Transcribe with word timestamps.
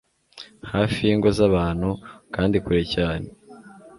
hafi 0.71 0.97
y'ingo 1.07 1.29
z'abantu, 1.37 1.89
kandi 2.35 2.55
kure 2.63 2.81
cyane 2.95 3.27